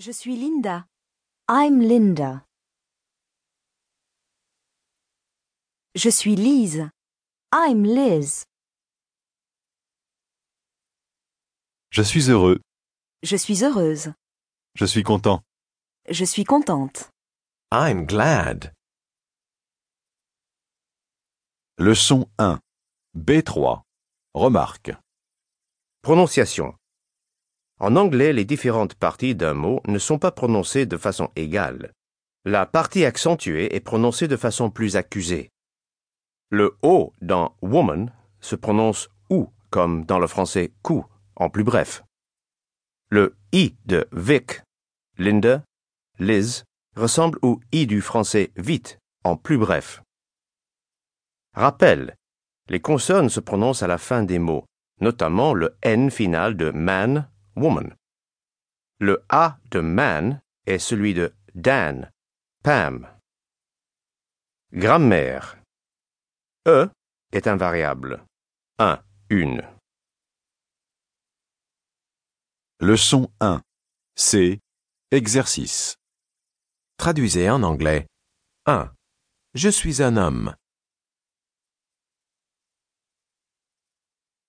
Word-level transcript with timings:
Je 0.00 0.12
suis 0.12 0.36
Linda. 0.36 0.86
I'm 1.50 1.80
Linda. 1.80 2.44
Je 5.96 6.08
suis 6.08 6.36
Lise. 6.36 6.88
I'm 7.52 7.82
Liz. 7.84 8.44
Je 11.90 12.02
suis 12.02 12.30
heureux. 12.30 12.60
Je 13.24 13.34
suis 13.34 13.64
heureuse. 13.64 14.12
Je 14.76 14.84
suis 14.84 15.02
content. 15.02 15.42
Je 16.08 16.24
suis 16.24 16.44
contente. 16.44 17.10
I'm 17.72 18.06
glad. 18.06 18.72
Leçon 21.76 22.30
1. 22.38 22.60
B3. 23.16 23.82
Remarque. 24.32 24.92
Prononciation. 26.02 26.77
En 27.80 27.94
anglais, 27.96 28.32
les 28.32 28.44
différentes 28.44 28.94
parties 28.94 29.34
d'un 29.34 29.54
mot 29.54 29.80
ne 29.86 29.98
sont 29.98 30.18
pas 30.18 30.32
prononcées 30.32 30.86
de 30.86 30.96
façon 30.96 31.30
égale. 31.36 31.92
La 32.44 32.66
partie 32.66 33.04
accentuée 33.04 33.74
est 33.74 33.80
prononcée 33.80 34.26
de 34.26 34.36
façon 34.36 34.70
plus 34.70 34.96
accusée. 34.96 35.50
Le 36.50 36.76
O 36.82 37.12
dans 37.20 37.54
woman 37.62 38.12
se 38.40 38.56
prononce 38.56 39.08
ou, 39.30 39.50
comme 39.70 40.04
dans 40.04 40.18
le 40.18 40.26
français 40.26 40.72
cou, 40.82 41.04
en 41.36 41.50
plus 41.50 41.64
bref. 41.64 42.02
Le 43.10 43.36
I 43.52 43.76
de 43.86 44.06
Vic, 44.12 44.62
Linda, 45.18 45.62
Liz 46.18 46.64
ressemble 46.96 47.38
au 47.42 47.60
I 47.72 47.86
du 47.86 48.00
français 48.00 48.50
vite, 48.56 48.98
en 49.24 49.36
plus 49.36 49.58
bref. 49.58 50.02
Rappel. 51.54 52.16
Les 52.68 52.80
consonnes 52.80 53.30
se 53.30 53.40
prononcent 53.40 53.82
à 53.82 53.86
la 53.86 53.98
fin 53.98 54.22
des 54.22 54.38
mots, 54.38 54.64
notamment 55.00 55.54
le 55.54 55.76
N 55.82 56.10
final 56.10 56.56
de 56.56 56.70
man, 56.70 57.28
woman. 57.60 57.94
Le 59.00 59.24
A 59.28 59.58
de 59.70 59.80
man 59.80 60.40
est 60.66 60.78
celui 60.78 61.14
de 61.14 61.34
Dan, 61.54 62.10
Pam. 62.62 63.06
Grammaire. 64.72 65.56
E 66.66 66.90
est 67.32 67.46
un 67.46 67.56
variable. 67.56 68.24
Un, 68.78 69.02
une. 69.30 69.62
Leçon 72.80 73.30
1. 73.40 73.62
C. 74.14 74.60
Exercice. 75.10 75.96
Traduisez 76.96 77.48
en 77.48 77.62
anglais. 77.62 78.06
1. 78.66 78.92
Je 79.54 79.68
suis 79.68 80.02
un 80.02 80.16
homme. 80.16 80.54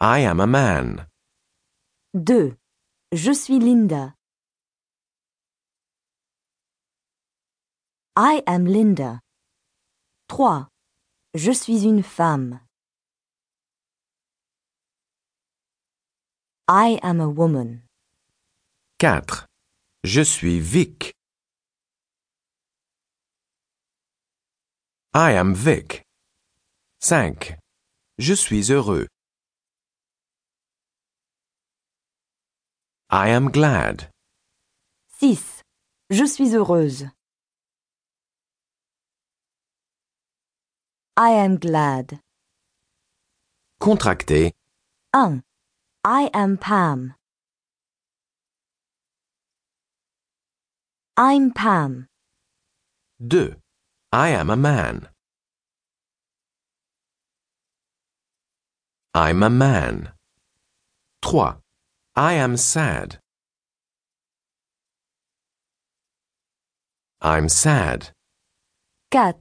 I 0.00 0.24
am 0.24 0.40
a 0.40 0.46
man. 0.46 1.06
2. 2.14 2.56
Je 3.12 3.32
suis 3.32 3.58
Linda. 3.58 4.14
I 8.16 8.40
am 8.46 8.66
Linda. 8.66 9.18
3. 10.28 10.68
Je 11.34 11.50
suis 11.50 11.86
une 11.86 12.04
femme. 12.04 12.60
I 16.68 17.00
am 17.02 17.20
a 17.20 17.26
woman. 17.26 17.82
4. 19.00 19.48
Je 20.04 20.22
suis 20.22 20.60
Vic. 20.60 21.12
I 25.12 25.32
am 25.32 25.52
Vic. 25.52 26.04
5. 27.00 27.58
Je 28.18 28.34
suis 28.34 28.70
heureux. 28.70 29.08
I 33.12 33.30
am 33.30 33.50
glad. 33.50 34.06
6. 35.18 35.64
Je 36.10 36.26
suis 36.26 36.52
heureuse. 36.52 37.10
I 41.16 41.30
am 41.30 41.56
glad. 41.56 42.20
Contracté. 43.80 44.52
1. 45.12 45.42
I 46.04 46.30
am 46.32 46.56
Pam. 46.56 47.14
I'm 51.16 51.50
Pam. 51.52 52.06
2. 53.28 53.56
I 54.12 54.28
am 54.28 54.50
a 54.50 54.56
man. 54.56 55.08
I'm 59.12 59.42
a 59.42 59.50
man. 59.50 60.12
3. 61.22 61.54
I 62.16 62.34
am 62.34 62.56
sad. 62.56 63.18
I'm 67.20 67.48
sad. 67.48 68.10
4. 69.12 69.34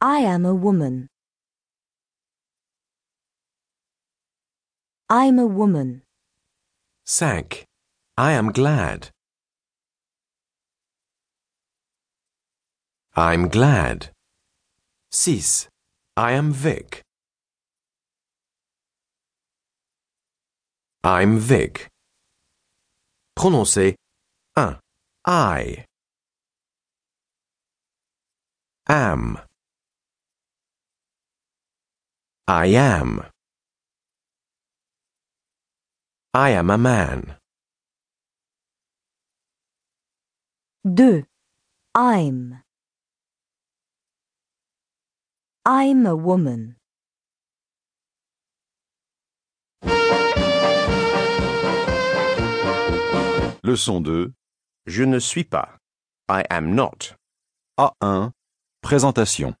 I 0.00 0.18
am 0.20 0.46
a 0.46 0.54
woman. 0.54 1.08
I'm 5.08 5.38
a 5.38 5.46
woman. 5.46 6.02
5. 7.06 7.64
I 8.16 8.32
am 8.32 8.52
glad. 8.52 9.10
I'm 13.16 13.48
glad. 13.48 14.10
6. 15.10 15.68
I 16.16 16.32
am 16.32 16.52
Vic. 16.52 17.02
I'm 21.02 21.38
Vic. 21.38 21.88
Prononcez 23.34 23.94
un 24.54 24.78
I. 25.26 25.86
Am. 28.86 29.38
I 32.46 32.66
am. 32.66 33.24
I 36.34 36.50
am 36.50 36.68
a 36.68 36.76
man. 36.76 37.36
2. 40.84 41.24
I'm. 41.94 42.62
I'm 45.64 46.04
a 46.04 46.14
woman. 46.14 46.79
Leçon 53.70 54.00
2. 54.00 54.32
Je 54.86 55.04
ne 55.04 55.20
suis 55.20 55.44
pas. 55.44 55.78
I 56.28 56.42
am 56.50 56.74
not. 56.74 57.14
A1. 57.78 58.32
Présentation. 58.82 59.54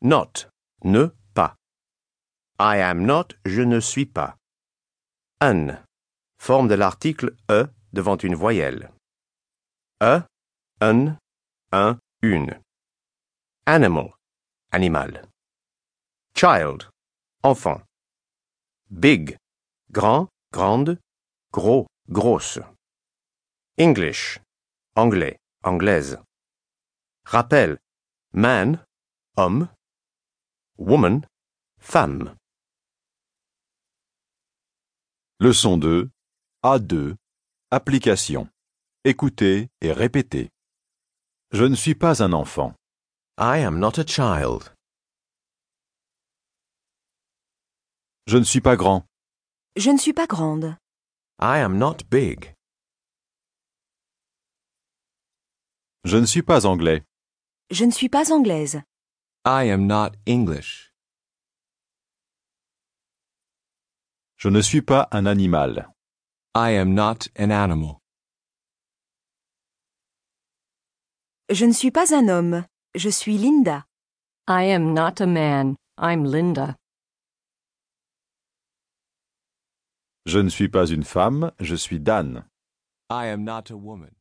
Not. 0.00 0.46
Ne 0.84 1.08
pas. 1.34 1.56
I 2.60 2.78
am 2.78 3.04
not. 3.04 3.34
Je 3.44 3.62
ne 3.62 3.80
suis 3.80 4.06
pas. 4.06 4.36
Un. 5.40 5.82
Forme 6.38 6.68
de 6.68 6.76
l'article 6.76 7.34
e 7.50 7.66
devant 7.92 8.16
une 8.16 8.36
voyelle. 8.36 8.92
E, 10.00 10.22
un, 10.80 11.18
un, 11.72 11.98
une. 12.22 12.60
Animal. 13.66 14.14
Animal. 14.70 15.26
Child. 16.36 16.88
Enfant. 17.42 17.82
Big. 18.88 19.36
Grand, 19.90 20.28
grande, 20.52 21.00
gros, 21.50 21.88
grosse. 22.08 22.60
English. 23.80 24.38
Anglais, 24.94 25.38
anglaise. 25.64 26.18
Rappel. 27.24 27.78
Man. 28.34 28.84
Homme. 29.38 29.70
Woman. 30.76 31.26
Femme. 31.78 32.36
Leçon 35.38 35.78
2. 35.78 36.10
A2. 36.62 37.16
Application. 37.70 38.50
Écoutez 39.04 39.70
et 39.80 39.92
répétez. 39.92 40.50
Je 41.52 41.64
ne 41.64 41.74
suis 41.74 41.94
pas 41.94 42.22
un 42.22 42.34
enfant. 42.34 42.74
I 43.38 43.64
am 43.64 43.78
not 43.78 43.98
a 43.98 44.04
child. 44.06 44.74
Je 48.26 48.36
ne 48.36 48.44
suis 48.44 48.60
pas 48.60 48.76
grand. 48.76 49.06
Je 49.76 49.88
ne 49.88 49.96
suis 49.96 50.12
pas 50.12 50.26
grande. 50.26 50.76
I 51.40 51.60
am 51.60 51.78
not 51.78 52.04
big. 52.10 52.52
Je 56.04 56.16
ne 56.16 56.26
suis 56.26 56.42
pas 56.42 56.64
anglais. 56.66 57.02
Je 57.70 57.84
ne 57.84 57.90
suis 57.90 58.08
pas 58.08 58.32
anglaise. 58.32 58.82
I 59.44 59.70
am 59.70 59.86
not 59.86 60.16
English. 60.26 60.92
Je 64.36 64.48
ne 64.48 64.62
suis 64.62 64.80
pas 64.80 65.08
un 65.12 65.26
animal. 65.26 65.90
I 66.54 66.70
am 66.78 66.94
not 66.94 67.28
an 67.38 67.50
animal. 67.50 68.00
Je 71.50 71.66
ne 71.66 71.72
suis 71.72 71.90
pas 71.90 72.14
un 72.14 72.28
homme. 72.28 72.64
Je 72.94 73.10
suis 73.10 73.36
Linda. 73.36 73.84
I 74.48 74.72
am 74.72 74.94
not 74.94 75.20
a 75.20 75.26
man. 75.26 75.76
I'm 75.98 76.24
Linda. 76.24 76.76
Je 80.26 80.38
ne 80.38 80.48
suis 80.48 80.68
pas 80.68 80.86
une 80.86 81.04
femme, 81.04 81.52
je 81.60 81.74
suis 81.76 82.00
Dan. 82.00 82.44
I 83.10 83.26
am 83.26 83.44
not 83.44 83.70
a 83.70 83.76
woman. 83.76 84.14